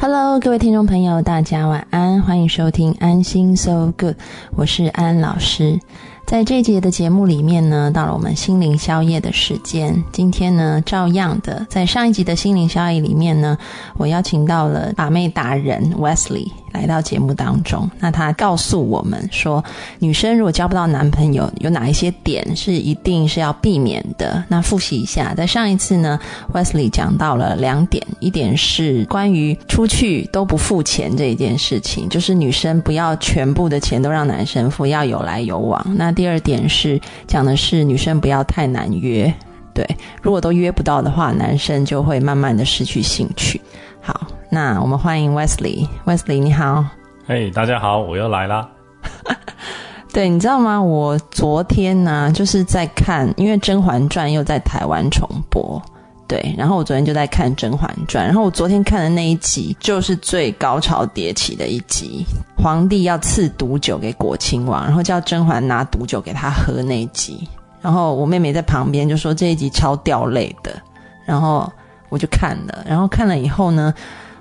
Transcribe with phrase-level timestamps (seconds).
[0.00, 4.14] Hello，各位听众朋友，大家晚安，欢迎收听安心 So Good，
[4.54, 5.80] 我是安老师。
[6.24, 10.04] 在这一节的节目里面呢，到了我们心灵宵夜的时间。
[10.12, 13.58] 今天呢，照样的，在上一集的心灵宵夜里面呢，
[13.96, 16.48] 我邀请到了把妹达人 Wesley。
[16.72, 19.62] 来到节目当中，那他告诉我们说，
[19.98, 24.44] 女生如果交不到男朋友，有哪一些点是一定是要避免的？
[24.48, 26.18] 那复习一下，在上一次呢
[26.52, 35.84] ，Wesley 讲到了两点，一点是关于出去都不付钱这一件事情，就是女生不要全部的钱都让男生付，要有来有往。
[35.96, 39.32] 那第二点是讲的是女生不要太难约，
[39.74, 39.86] 对，
[40.22, 43.60] 如果都约不到的话，男生就会慢慢的失去兴趣。
[44.08, 44.26] 好。
[44.48, 46.82] 那我们欢迎 Wesley，Wesley 你好，
[47.26, 48.66] 嘿，大家好，我又来啦。
[50.14, 50.80] 对，你知道吗？
[50.80, 55.80] 我昨天呢，就是在看，因为《甄嬛传》又在台湾重播，
[56.26, 62.24] 对，然后我昨天就在看《甄嬛传》，然后我昨天看的那一集就是最高潮迭起的一集，
[62.56, 67.46] 皇帝要赐毒酒给果亲王，然后叫甄嬛拿毒酒给他喝那一集，
[67.82, 70.72] 然后我妹妹在旁边就说这一集超掉泪的，
[71.26, 71.70] 然后
[72.08, 73.92] 我就看了，然后看了以后呢。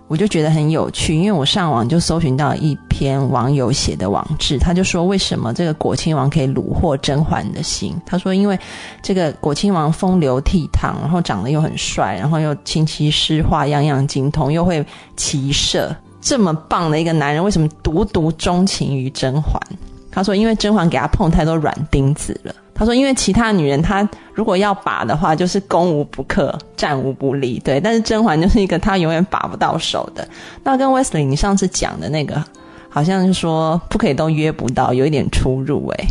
[0.10, 7.94] 我就觉得很有趣，因为我上网就搜寻到一篇网友写的网志，他就说为什么这个果亲王可以虏获甄嬛的心？
[8.06, 8.58] 他说，因为
[9.02, 14.82] 这个果亲王风流倜傥，然后长得又很帅，然后又琴棋诗画样样精通，又会
[15.18, 19.62] 骑射，这么棒的一个男人，为什么独独钟情于甄嬛？
[20.10, 22.56] 他说，因为甄嬛给他碰太多软钉子了。
[22.80, 27.60] 他说：“因为其他女人，她如果要把的话，就是攻无不克，战无不利。
[27.66, 30.28] 对，但是甄嬛就是一个她永远把不到手的。
[30.64, 32.44] 那跟 Wesley 你上次讲的那个，
[32.88, 36.06] 好像是说不可以都约不到，有一点出入哎。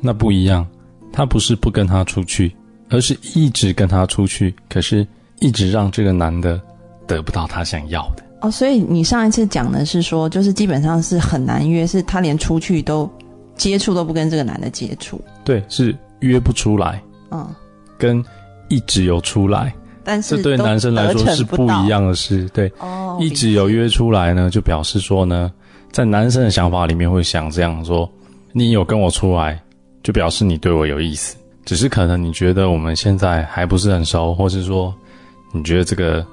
[0.00, 0.64] 那不一样，
[1.12, 2.54] 他不是不跟他出去，
[2.90, 5.04] 而是一直跟他出去，可是
[5.40, 6.60] 一直让这个男的
[7.08, 8.22] 得不到他想要的。
[8.42, 13.10] 哦，所以你上一次讲的是说，就是基本上是很难约，是他连出去都。”
[13.58, 17.46] 接触都不跟这个男的接触，对，是约不出来，嗯，
[17.98, 18.24] 跟
[18.68, 19.74] 一直有出来，
[20.04, 25.52] 但是这对男生来说是不一样的事，对，哦，一直有约出来呢，就表示说呢，
[25.92, 28.10] 在男生的想法里面会想这样说，
[28.52, 29.60] 你有跟我出来，
[30.02, 34.94] 就表示你对我有意思，只是可能你觉得我们现在还不是很熟，或是说
[35.52, 36.24] 你觉得这个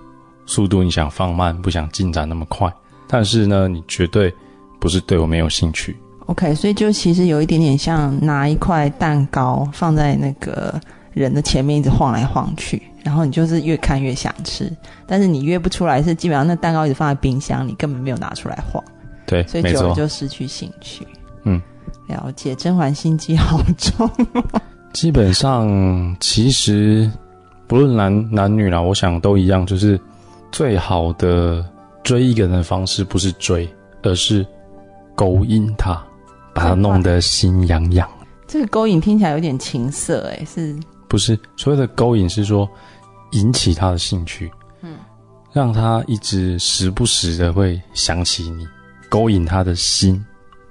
[0.45, 2.71] 速度你想放慢，不想进展那么快，
[3.07, 4.31] 但是呢，你绝对
[4.79, 5.95] 不是对我没有兴趣。
[6.27, 10.73] OK，所以就其实有一点点像拿一块蛋糕放在那个
[11.13, 14.71] 人的前面，一直晃来晃去，然后你就是越看越想吃，
[15.05, 18.83] 但是你约不出来，是基本上那蛋糕一直放在冰箱你，根本没有拿出来晃。
[19.27, 21.05] 对，所以久了就失去兴趣。
[21.43, 21.61] 嗯，
[22.07, 22.55] 了解。
[22.55, 24.09] 甄嬛心机好重。
[24.93, 27.11] 基本上，其实
[27.67, 29.99] 不论男男女啦，我想都一样，就是
[30.51, 31.63] 最好的
[32.03, 33.69] 追一个人的方式，不是追，
[34.03, 34.45] 而是
[35.15, 36.03] 勾引他。
[36.55, 38.09] 把他弄得心痒痒。
[38.47, 40.73] 这个勾引听起来有点情色，哎，是？
[41.09, 42.67] 不是所谓的勾引，是说
[43.31, 44.49] 引起他的兴趣，
[44.81, 44.97] 嗯，
[45.51, 48.65] 让他一直时不时的会想起你，
[49.09, 50.23] 勾引他的心。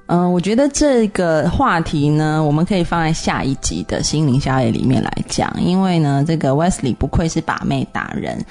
[0.06, 8.42] 嗯，我觉得这个话题呢，我们可以放在下一集的心灵宵夜里面来讲，因为呢，这个 Wesley 不愧是把妹达人，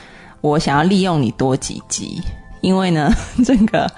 [0.42, 2.22] 我想要利用你多几集，
[2.62, 3.12] 因为呢，
[3.44, 3.90] 这个。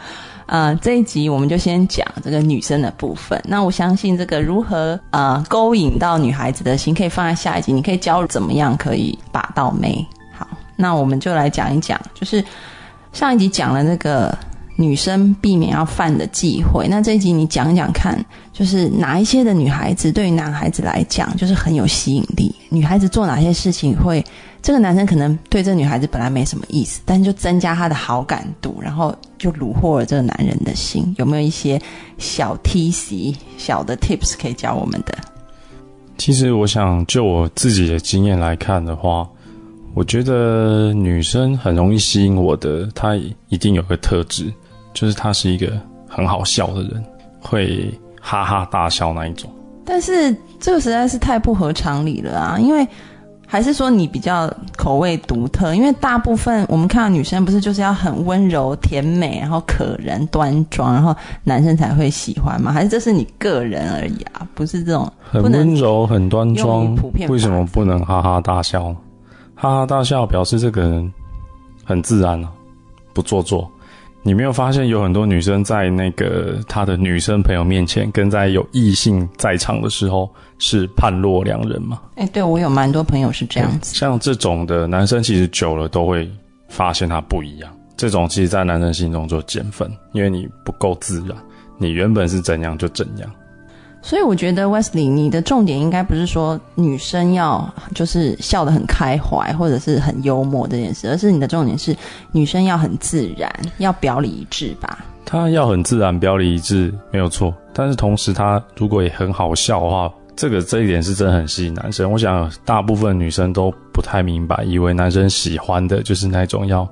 [0.48, 3.42] 呃，这一集我们就先讲这个女生的部分。
[3.46, 7.74] 那我相信这个如何呃勾引到女孩子的心，可以放在下一集。
[7.74, 10.06] 你可以教怎么样可以把到妹。
[10.32, 12.44] 好，那我们就来讲一讲，就是
[13.12, 14.38] 上一集讲了那个
[14.76, 16.88] 女生避免要犯的忌讳。
[16.88, 18.24] 那这一集你讲讲看，
[18.58, 22.56] 就是哪一些的女孩子对于男孩子来讲就是很有吸引力？
[22.70, 24.24] 女孩子做哪些事情会？
[24.62, 31.14] 这个男生可能对这女孩子本来没什么意思，但就增加他的好感度，然后就虏获了这个男人的心。
[31.18, 31.80] 有没有一些
[32.18, 35.14] 小 T C 小的 tips 可以教我们的？
[36.18, 39.28] 其实我想就我自己的经验来看的话，
[39.94, 43.16] 我觉得女生很容易吸引我的，她
[43.50, 44.52] 一定有个特质，
[44.94, 45.72] 就是她是一个
[46.08, 47.03] 很好笑的人，
[47.40, 47.94] 会
[48.26, 49.50] 哈哈大笑那一种。
[49.86, 52.86] 但是这个实在是太不合常理了啊，因为。
[53.48, 55.76] 还是说你比较口味独特？
[55.76, 62.74] 因为大部分我们看到女生不是就是要很温柔、甜美，然后可人、端庄，然后男生才会喜欢吗？
[62.74, 64.46] 还是这是你个人而已啊？
[64.56, 66.98] 不是这种很温柔、很端庄，
[67.30, 68.86] 为什么不能哈哈大笑？
[69.54, 71.14] 哈哈大笑表示这个人
[71.84, 72.52] 很自然啊，
[73.14, 73.70] 不做作。
[74.28, 80.28] 你没有发现有很多女生在那个她的女生朋友面前，跟在有异性在场的时候
[80.58, 82.02] 是判若两人吗？
[82.16, 83.94] 哎，对我有蛮多朋友是这样子。
[83.94, 86.28] 像这种的男生，其实久了都会
[86.70, 91.38] 发现他不一样，这种其实，在男生心中就减分，因为你不够自然，
[91.78, 93.32] 你原本是怎样就怎样。
[94.05, 101.97] 所以我觉得 Wesley，你的重点应该不是说女生要就是笑得很开怀或者是很幽默这件事，而是你的重点是
[102.31, 105.03] 女生要很自然，要表里一致吧？
[105.25, 112.11] 她要很自然，表里一致没有错，但是同时她如果也很好笑的话，这个这一点是真的很吸引男生。
[112.11, 116.87] 我想大部分女生都不太明白，以为男生喜欢的就是那种要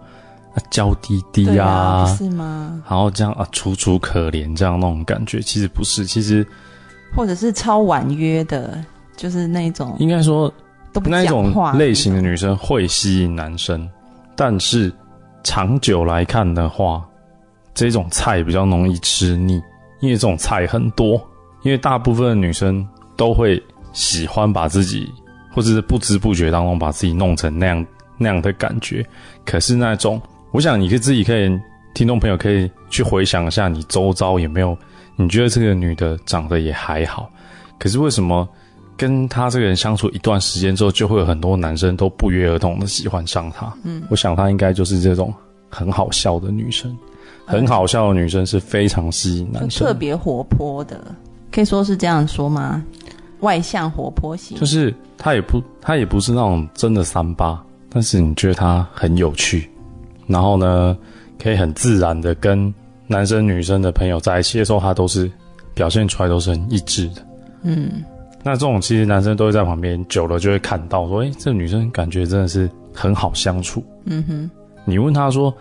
[0.71, 2.81] 娇滴滴啊，是吗？
[2.89, 6.43] 然后这样啊楚楚可怜这样那种感觉，其实不是，其实。
[7.15, 8.83] 或者是超婉约的，
[9.15, 10.51] 就是那种，应该说
[10.91, 13.87] 都不那种类型的女生会吸引男生，
[14.35, 14.91] 但是
[15.43, 17.03] 长久来看的话，
[17.73, 19.61] 这种菜比较容易吃腻，
[20.01, 21.21] 因为这种菜很多，
[21.61, 23.61] 因为大部分的女生都会
[23.91, 25.11] 喜欢把自己，
[25.51, 27.85] 或者是不知不觉当中把自己弄成那样
[28.17, 29.05] 那样的感觉。
[29.45, 30.19] 可是那种，
[30.51, 31.47] 我想你可以自己可以，
[31.93, 34.75] 听众朋友可以去回想一下，你周遭有没有。
[35.15, 37.29] 你觉得这个女的长得也还好，
[37.77, 38.47] 可是为什么
[38.97, 43.71] 跟她这个人相处一段时间之后，就会有很多男生都不约而同的喜欢上她？
[43.83, 45.31] 嗯，我想她应该就是这种
[45.69, 46.97] 很好笑的女生，
[47.45, 51.15] 很好笑的女生是非常吸引男生，特别活泼的，
[51.51, 52.83] 可以说是这样说吗？
[53.41, 59.69] 外向活泼型，就是她也不她也不是那种真的三八，但是你觉得她很有趣，
[60.25, 60.97] 然后呢，
[61.39, 62.73] 可以很自然的跟。
[63.13, 65.31] 男生女生的朋友在一起的时候，他都是
[65.75, 67.21] 表现出来都是很一致的。
[67.61, 68.03] 嗯，
[68.43, 74.51] 那这种其实男生都会在旁边久了就会看到，说：“哎，这女生感觉真的是很好相处。”嗯哼，
[74.83, 75.55] 你问他说：“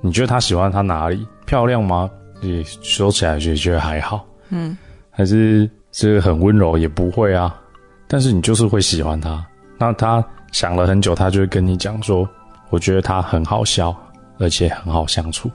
[0.00, 1.26] 你觉得他喜欢他哪里？
[1.44, 2.10] 漂亮吗？”
[2.40, 4.26] 也说起来就觉得还好。
[4.48, 4.76] 嗯，
[5.10, 7.54] 还是这个很温柔也不会啊。
[8.08, 9.44] 但是你就是会喜欢他。
[9.78, 12.26] 那他想了很久，他就会跟你讲说
[12.70, 13.94] ：“我觉得他很好笑，
[14.38, 15.50] 而且很好相处。”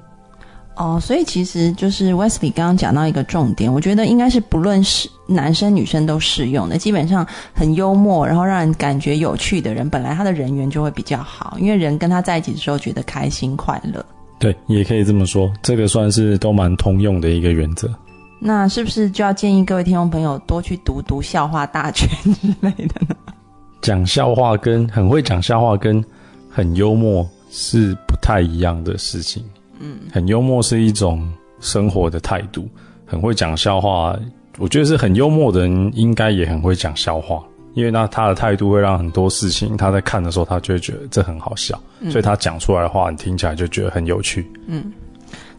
[0.82, 6.76] 哦，所以其实就是 Wesley 刚刚讲到一个重点，我觉得应该是不论是男生女生都适用的。
[6.76, 7.24] 基本上
[7.54, 14.04] 很幽默，然后让人感觉有趣的人，本来他的人缘就会比较好，因为人跟他在一起的时候觉得开心快乐。
[14.40, 17.88] 对，也可以这么说，这个算是都蛮通用的一个原则。
[18.40, 23.16] 那是不是就要建议各位听众朋友多去读读笑话大全之类的呢？
[23.84, 26.04] 讲笑话跟很会讲笑话跟
[26.50, 29.44] 很幽默是不太一样的事情。
[29.82, 31.28] 嗯，很幽默是一种
[31.60, 32.68] 生活的态度，
[33.06, 34.16] 很会讲笑话。
[34.58, 37.42] 我觉得是很幽默的人，应该也很会讲笑话，
[37.74, 44.46] 因为那他的态度会让很多事情，他在看的时候，他就会觉得这很好笑，所以他讲出来的话，你听起来就觉得很有趣。
[44.68, 44.92] 嗯。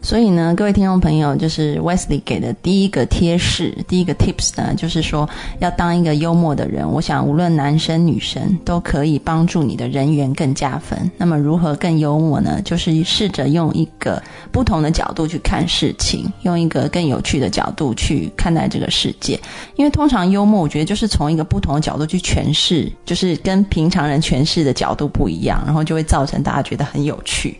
[0.03, 5.27] 所以呢，各位听众朋友，就是 Wesley 给的第一个贴士，第一个 tips 呢，就是说
[5.59, 6.85] 要当一个幽默的人。
[6.85, 11.09] 我想，无论男生女生都可以帮助你的人缘更加分。
[11.17, 12.61] 那么，如何更幽默呢？
[12.65, 14.21] 就是试着用一个
[14.51, 19.39] 不同的角度去看事情，用一个更有趣的角度去看待这个世界。
[19.77, 27.57] 因为通常幽默，我觉得就是从一个不同的角度去诠释，就是跟平常人诠释的角度不一样，然后就会造成大家觉得很有趣。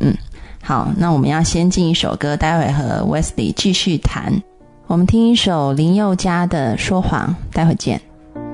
[0.00, 0.12] 嗯。
[0.66, 4.42] 好，那我们要先进一首歌，待会和 Wesley 继续谈。
[4.88, 8.00] 我们听一首林宥嘉的《说谎》，待会见。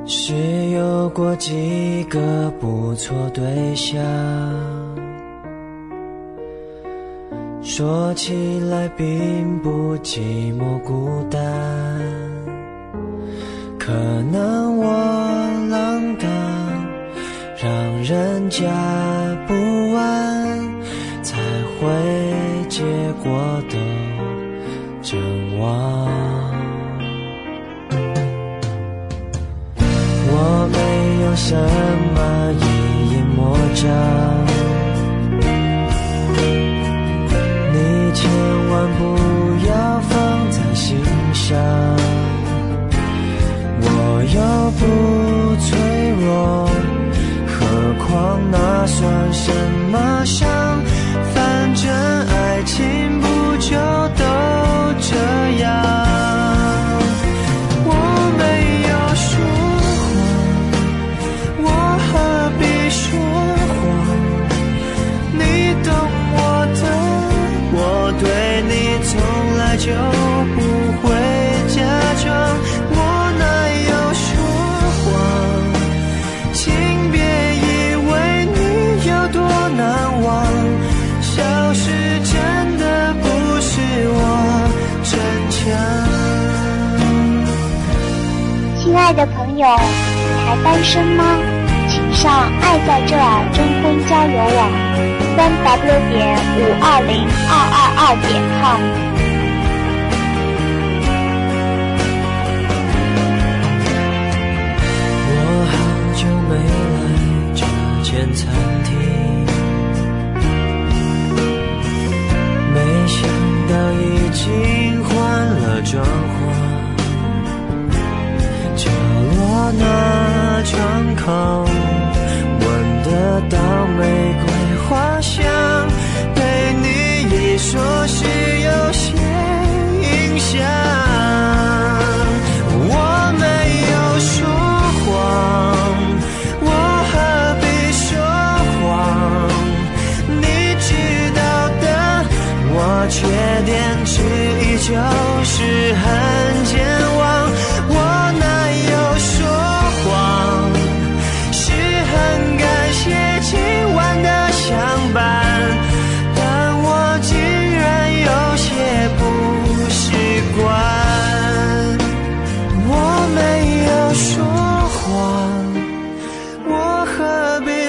[0.05, 3.99] 是有过几个不错对象，
[7.63, 10.21] 说起来并不寂
[10.55, 11.41] 寞孤单，
[13.79, 13.91] 可
[14.31, 14.87] 能我
[15.71, 16.29] 浪荡，
[17.57, 17.73] 让
[18.05, 18.67] 人家
[19.49, 19.55] 不
[19.97, 20.62] 安。
[21.83, 21.89] 才会
[22.69, 22.85] 结
[23.25, 23.77] 果都
[25.03, 25.19] 阵
[25.59, 25.67] 亡。
[30.29, 30.33] 我
[30.73, 30.77] 没
[31.25, 31.57] 有什
[32.15, 32.19] 么
[32.61, 32.65] 一
[33.13, 33.83] 隐魔障，
[37.73, 37.77] 你
[38.15, 38.31] 千
[38.71, 39.01] 万不
[39.67, 39.71] 要
[40.03, 40.11] 放
[40.51, 40.97] 在心
[41.33, 41.59] 上。
[43.81, 43.87] 我
[44.37, 44.39] 又
[44.79, 44.81] 不
[45.61, 45.69] 脆
[46.21, 46.71] 弱，
[47.49, 47.51] 何
[48.07, 49.53] 况那算什
[49.91, 50.62] 么伤？
[89.63, 91.25] 友，你还单身吗？
[91.89, 94.61] 请上“爱在这儿”征婚交友网。
[95.37, 99.02] 三 w 点五二零二二二点 com。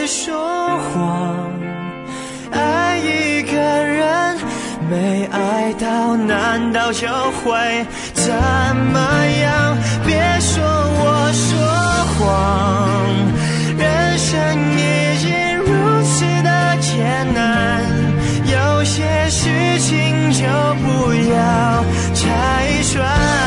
[0.06, 1.50] 说谎？
[2.52, 4.38] 爱一个人
[4.90, 9.00] 没爱到，难道就会怎么
[9.42, 9.78] 样？
[10.06, 11.58] 别说我说
[12.14, 13.08] 谎，
[13.78, 14.36] 人生
[14.78, 17.82] 已经如此的艰难，
[18.46, 20.44] 有些事情就
[20.84, 21.84] 不要
[22.14, 22.24] 拆
[22.92, 23.43] 穿。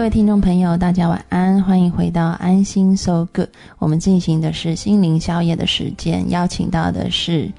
[0.00, 3.50] 各位听众朋友，大家晚安，欢迎回到安心 So Good。
[3.78, 7.52] 我们进行的是心灵宵夜的时间，邀请到的是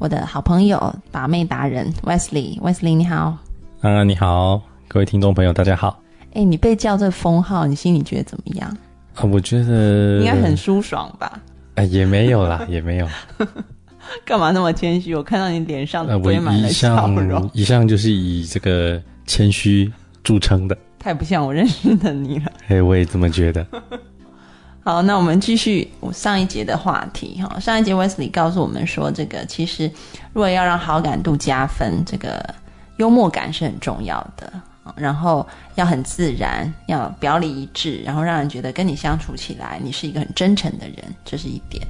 [0.00, 2.58] 我的好朋友把妹达人 Wesley。
[2.58, 3.38] Wesley 你好，
[3.82, 6.02] 啊，你好，各位听众朋友，大家好。
[6.32, 8.68] 哎，你被叫这封号，你心里觉得怎么样？
[9.14, 11.40] 啊，我觉得应该很舒爽吧？
[11.76, 13.06] 哎，也没有啦， 也没有。
[14.24, 15.14] 干嘛那么谦虚？
[15.14, 19.88] 我看到你脸上的，我堆满了一笑向容，一向就是以这个谦虚
[20.24, 20.76] 著称的。
[21.06, 22.50] 太不像我认识的你了。
[22.66, 23.64] 哎，我也这么觉得。
[24.82, 27.60] 好，那我们继续我上一节的话题哈。
[27.60, 29.88] 上一节 Wesley 告诉我们说，这个其实
[30.32, 32.44] 如果要让好感度加分，这个
[32.96, 34.52] 幽默感是很重要的，
[34.96, 35.46] 然后
[35.76, 41.86] 要很自然，要表里一致，然后让人觉得跟你相处起来你是一个很真诚的人，这是一点。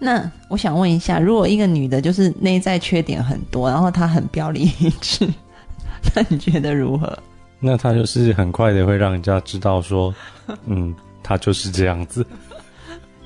[0.00, 5.24] 那我想问一下，如果一个女的就是内在缺点很多，然后她很表里一致，
[6.16, 7.16] 那你觉得如何？
[7.60, 10.14] 那他就是很快的会让人家知道说，
[10.66, 12.24] 嗯，他就是这样子。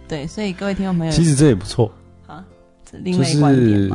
[0.07, 1.91] 对，所以各位听众朋友，其实这也不错，
[2.27, 2.45] 啊
[3.03, 3.93] 另就类观点是？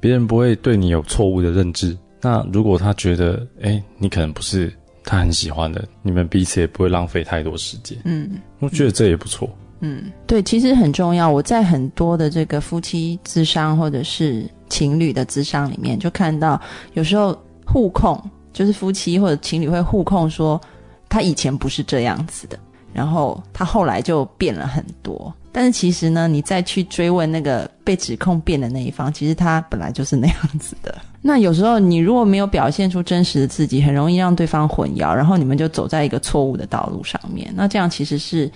[0.00, 1.96] 别人不会对你有错误的认知。
[2.22, 4.72] 那如果他觉得，哎，你可能不是
[5.04, 7.98] 他很喜欢的，你们彼此也不会浪费太多时间。
[8.04, 8.38] 嗯。
[8.58, 9.48] 我觉得这也不错。
[9.80, 11.30] 嗯，对，其实很重要。
[11.30, 16.60] 我在很多的这个夫妻智商或者是情侣的智商里面，就看到
[16.92, 18.22] 有时候互控，
[18.60, 20.60] 就是夫妻或者情侣会互控说，
[21.08, 22.58] 他以前不是这样子的，
[22.92, 25.32] 然后他后来就变了很多。
[25.50, 30.94] 但是其实呢，你再去追问那个被指控变的那一方，其实他本来就是那样子的。
[31.22, 37.50] 那有时候你如果没有表现出真实的自己，很容易让对方混淆，然后你们就走在一个错误的道路上面。
[37.56, 38.52] 那这样其实是。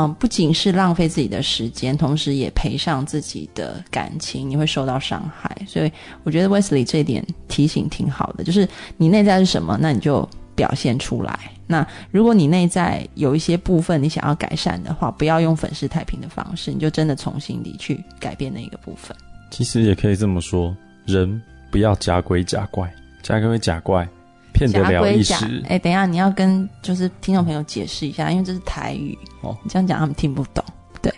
[0.00, 5.50] 嗯，不仅是浪费自己的时间，同时也赔上自己的感情，你会受到伤害。
[5.66, 5.90] 所以
[6.22, 11.36] 我觉得 Wesley 这一点提醒挺好的，就是你内在是什么，那你就表现出来。
[11.66, 19.16] 那如果你内在有一些部分你想要改善的话，不要用粉饰太平的方式，你就真的从心里去改变那个部分。
[19.50, 20.76] 其实也可以这么说，
[21.06, 22.88] 人不要假鬼假怪，
[23.20, 24.08] 假鬼假怪
[24.58, 25.62] 骗得了一时。
[25.68, 30.64] 哎，等一下你要跟就是听众朋友解释一下，因为这是台语哦，你这样讲他们听不懂。
[31.00, 31.12] 对，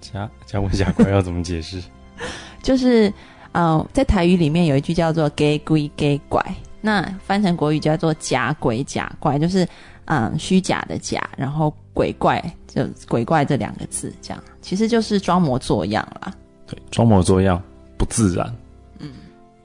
[0.00, 1.82] 假假鬼假怪要怎么解释？
[2.62, 3.12] 就是
[3.52, 6.44] 呃，在台语里面有一句叫做“给鬼给怪”，
[6.80, 9.66] 那翻成国语叫做“假鬼假怪”，就是
[10.06, 16.32] 嗯虚假的假，然后鬼怪就鬼怪这两个字，这样其实就是装模作样啦。
[16.66, 17.62] 对，装模作样
[17.98, 18.56] 不自然，
[18.98, 19.10] 嗯，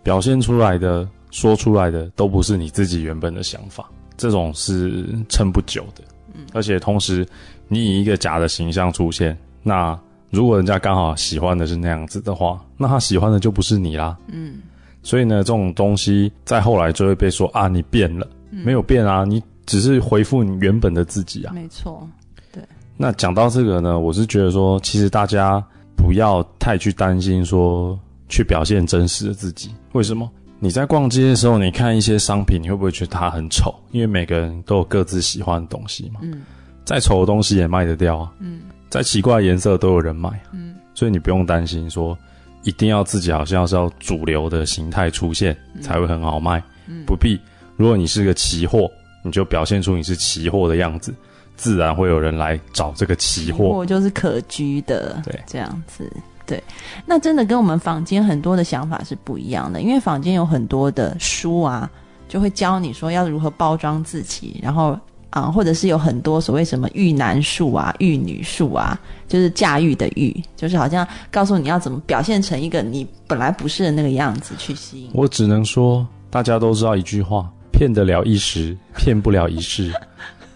[0.03, 6.03] 表现出来的、说出来的都不是你自己原本的想法，这种是撑不久的。
[6.33, 7.27] 嗯，而且同时，
[7.67, 14.15] 你以一个假的形象出现，那如果人家刚好喜欢的是那样子的话，那他喜欢的就不是你啦。
[14.27, 14.59] 嗯，
[15.01, 21.53] 所以呢，这种东西在后来就会被说啊，你变了，没有变啊，你只是回复你原本的自己啊。
[21.53, 22.07] 没错，
[22.51, 22.63] 对。
[22.95, 25.63] 那讲到这个呢，我是觉得说，其实大家
[25.95, 29.71] 不要太去担心说去表现真实的自己。
[29.93, 30.29] 为什么？
[30.61, 33.73] 你在逛街的时候，你看一些商品，你会不会觉得它很丑？
[33.91, 36.19] 因为每个人都有各自喜欢的东西嘛。
[36.21, 36.41] 嗯。
[36.83, 38.31] 再丑的东西也卖得掉啊。
[38.39, 38.61] 嗯。
[38.89, 40.29] 再奇怪的颜色都有人买。
[40.51, 40.75] 嗯。
[40.93, 42.17] 所以你不用担心说，
[42.63, 46.61] 一定要自己好像是要主流的形态出现才会很好卖。
[46.87, 47.05] 嗯。
[47.05, 47.39] 不必。
[47.77, 48.91] 如果你是个奇货，
[49.23, 51.13] 你就表现出你是奇货的样子，
[51.55, 53.85] 自然会有人来找这个奇货。
[53.85, 55.21] 就是可居的。
[55.23, 55.39] 对。
[55.47, 56.11] 这样子。
[56.49, 56.63] 对，
[57.05, 61.87] 那真的跟我们坊间很多的想法是不一样的，因为坊间有很多的书啊，
[62.27, 64.97] 就会教你说要如何包装自己，然后
[65.29, 75.11] 啊，或者是有很多所谓什么育男术啊、育女术啊，就是驾驭的育，就是好像告诉你要怎么表现成一个你本来不是的那个样子去吸引。
[75.13, 79.93] 我只能说，大家都知道一句话：骗得了一时，骗不了一世。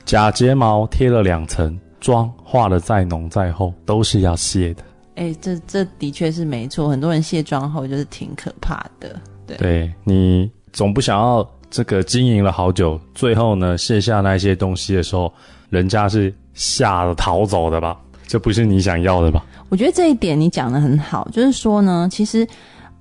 [0.05, 4.83] 假睫毛贴了两层，妆化的再浓再厚，都是要卸的。
[5.15, 6.89] 哎，这这的确是没错。
[6.89, 9.57] 很多人卸妆后就是挺可怕的，对。
[9.57, 15.31] 对你总不想要这个经营了好久，最后呢卸下那些东西的时候，
[15.69, 17.95] 人家是吓得逃走的吧？
[18.25, 19.45] 这不是你想要的吧？
[19.69, 22.47] 我觉得这一点你讲的很好，就是说呢，其实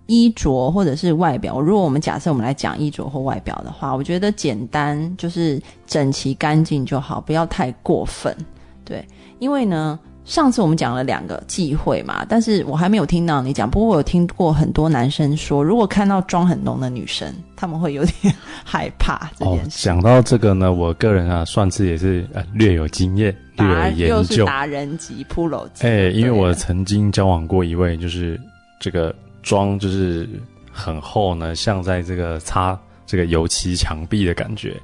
[0.04, 8.37] 衣着或者是外表，如果我们假设我们来讲衣着或外表的话，我觉得简单就是整齐干净就好，不要太过分。
[8.85, 9.02] 对，
[9.38, 9.99] 因为呢。
[10.25, 13.69] 上次我们讲了两个忌讳嘛，但是我还没有听到你讲。
[13.69, 18.33] 不过我有听过很多男生说，如果看到妆很浓的女生，他们会有点
[18.64, 19.85] 害怕这件事。
[19.85, 24.47] 讲到这个呢，我个人啊，算是也是呃略有经验，略有研究。
[24.47, 25.87] 达人级 pro 级。
[25.87, 28.41] 哎，因为我曾经交往过一位，就是
[28.78, 30.28] 这个妆就是
[30.71, 34.80] 很厚呢，像在这个擦这个油漆墙壁的感觉。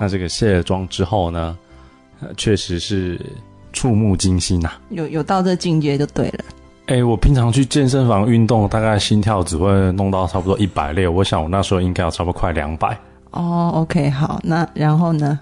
[0.00, 1.56] 那这个卸了妆之后呢，
[2.38, 3.20] 确实是。
[3.72, 4.70] 触目惊心呐！
[4.90, 6.44] 有有到这境界就对了。
[6.86, 11.12] 哎，我平常去健身房运动，大概心跳只会弄到差不多一百六。
[11.12, 12.98] 我想我那时候应该要差不多快两百。
[13.30, 15.38] 哦，OK，好，那然后呢？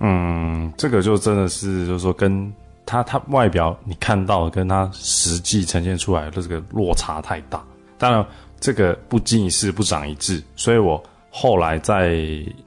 [0.00, 2.52] 嗯，这个就真的是，就是说，跟
[2.84, 7.62] 他他外表你看到，跟他实际呈现出来的这个落差太大。
[7.96, 8.26] 当然，
[8.58, 12.18] 这个不经一事不长一智，所以我后来在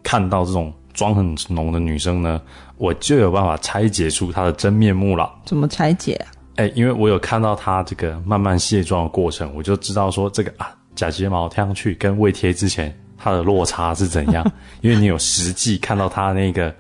[0.04, 2.42] 看到这种妆很浓的女生呢。
[2.78, 5.32] 我就有办法拆解出她的真面目了。
[5.46, 6.26] 怎么拆解啊？
[6.56, 14.52] 哎，因为我有看到她这个慢慢卸妆的过程，我就知道说这个啊假睫毛贴上去跟未贴之前它的落差是怎样。
[14.82, 16.74] 因为你有实际看到它那个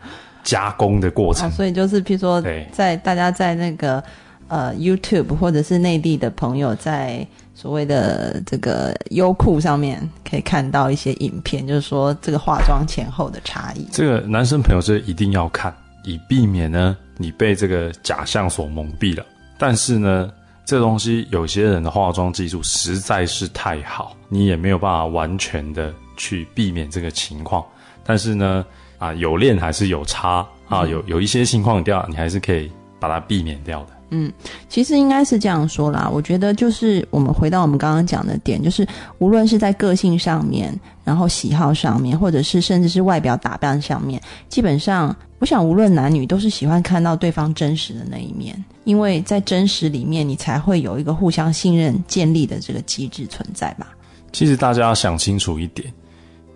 [0.44, 4.04] 加工的过程，所以就是譬如说，在大家在那个
[4.48, 7.26] 呃 YouTube 或者是内地的朋友在
[7.62, 13.88] 所谓的这个优酷上面可以看到一些影片，就是说这个化妆前后的差异。
[13.92, 15.72] 这个男生朋友是一定要看。
[16.04, 19.24] 以避免呢，你被这个假象所蒙蔽了。
[19.60, 20.32] 但是呢，
[20.66, 27.64] 这东西有些人的化妆技术实在是太好，你也没有办法完全的去避免这个情况。
[28.04, 28.66] 但是呢，
[28.98, 33.94] 啊，有练还是有差啊，有有一些情况掉，你还是可以把它避免掉的。
[34.14, 34.32] 嗯，
[34.68, 36.10] 其实应该是这样说啦。
[36.14, 38.86] 我觉得就是我们回到我们刚刚讲的点，就是
[39.20, 53.96] 无论是在个性上面，然后喜好上面，或者是甚至是外表打扮上面，基本上，我想无论男女都是喜欢看到对方真实的那一面，因为在真实里面，你才会有一个互相信任建立的这个机制存在吧。
[54.34, 55.90] 其实大家要想清楚一点，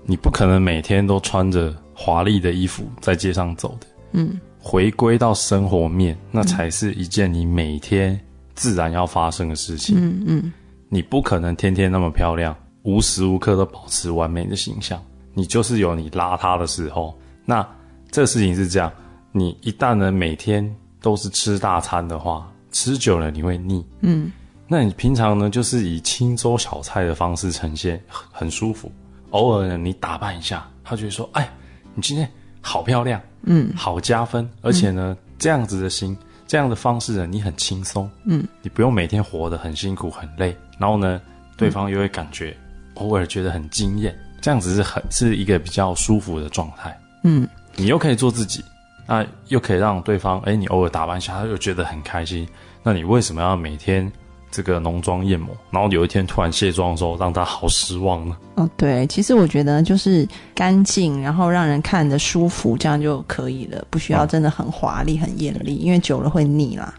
[0.06, 3.88] 你不可能每天都穿着华丽的衣服在街上走的。
[4.12, 4.38] 嗯。
[4.68, 8.20] 回归到生活面，那才是一件你每天
[8.56, 9.96] 自然要发生的事情。
[9.96, 10.54] 嗯嗯，
[10.90, 15.00] 你不可能天天那么漂亮，无时无刻都保持完美的形象。
[15.36, 17.16] 你就是有你邋遢的时候。
[17.46, 17.64] 那
[18.10, 18.92] 这事情是这样，
[19.32, 20.68] 你一旦呢每天
[21.00, 23.86] 都是吃大餐的话，吃久了你会腻。
[24.02, 24.32] 嗯，
[24.68, 28.92] 那你平常呢就是以清粥小菜的方式呈现，很舒服。
[29.30, 31.48] 偶尔呢你打扮一下，他就会说：“哎，
[31.94, 32.28] 你今天
[32.66, 41.22] 好漂亮。”嗯，好加分，而且呢，这样子的心，这样的方式呢，你很轻松，嗯，你不用每天活得很辛苦很累，然后呢，
[41.56, 42.58] 对方又会感觉
[42.96, 48.66] 偶尔觉得很惊艳，这样子是很是一个比较舒服的状态，嗯，你又可以做自己，
[49.06, 52.48] 那又可以让对方，哎，你偶尔打扮一下，他又觉得很开心，
[52.82, 54.12] 那你为什么要每天
[54.56, 58.38] 这个浓妆艳抹，然后有一天突然卸妆的时候，让他好失望呢。
[58.56, 66.94] 哦，对，其实我觉得就是干净，然后让人看着舒服，这样就可以了，不需要真的很华丽、很艳丽，因为久了会腻啦。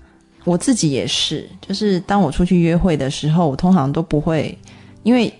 [0.45, 4.57] 我自己也是，就是当我出去约会的时候，我通常都不会，
[5.03, 5.33] 因为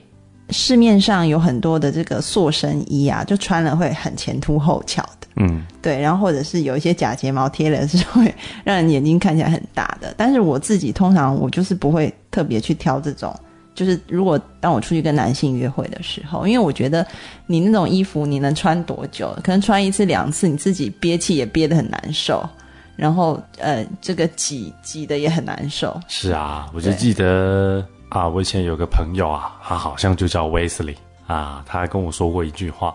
[0.51, 5.27] 市面上有很多的这个塑身衣啊，就穿了会很前凸后翘的。
[5.37, 13.39] 嗯，对，然后或者是有一些假睫毛贴了是会让人眼睛看起来很大的，但是我自己通常我就是不会特别去挑这种，
[13.75, 17.07] 就是如果当我出去跟男性约会的时候，因为我觉得
[17.47, 19.37] 你那种衣服你能穿多久？
[19.45, 22.49] 可能穿一次两次，你自己憋气也憋得很难受，
[22.97, 26.01] 然后呃，这个挤挤的也很难受。
[26.09, 32.95] 是啊，我就记得啊，我以前有个朋友啊，他好像就叫 Wesley 啊，他还跟我说过一句话。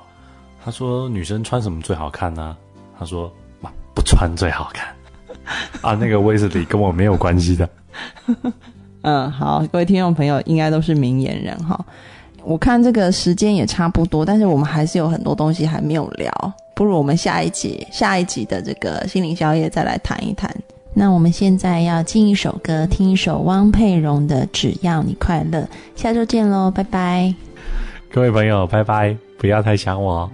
[0.64, 2.56] 他说：“女生穿什么最好看呢？”
[2.98, 3.32] 他说：“，
[3.94, 4.88] 不穿最好看。
[5.82, 7.70] ”啊，那个威斯里跟我没有关系的。
[9.02, 11.84] 嗯，好，各位听众朋友，应该都是明眼人哈。
[12.44, 16.32] 我看这个时间也差不多，但是我们还是有很多东西还没有聊，
[16.76, 20.56] 不如我们下一集下一集的这个心灵宵夜再来谈一谈。
[20.94, 25.60] 那我们现在要进一首歌，听一首汪佩蓉的《只要你快乐》。
[25.96, 27.34] 下周见喽，拜拜。
[28.12, 30.30] 各位朋友，拜拜，不要太想我。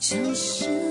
[0.00, 0.89] 就是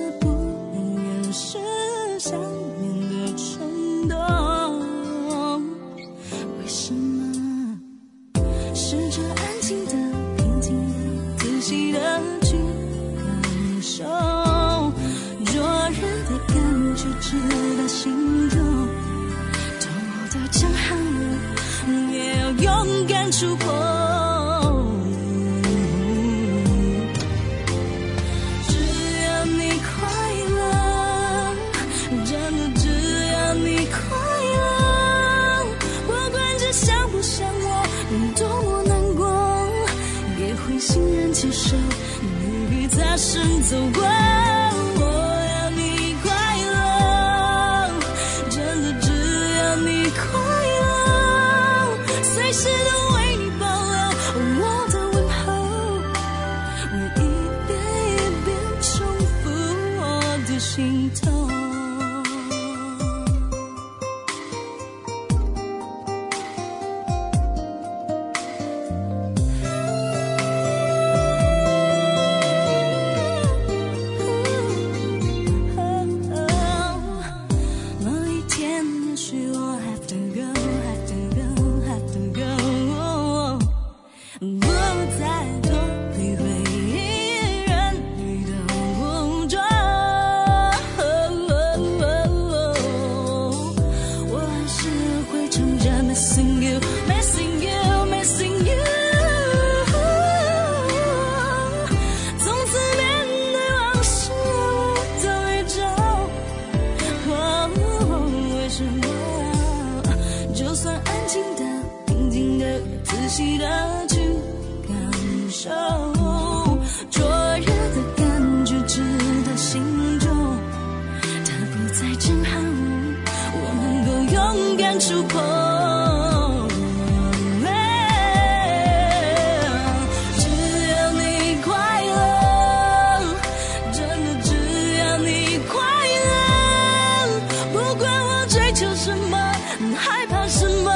[139.96, 140.92] 害怕什么，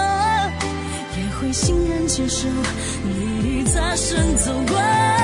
[1.17, 2.47] 也会欣然接受
[3.03, 5.22] 你擦身走过。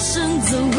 [0.00, 0.69] 生走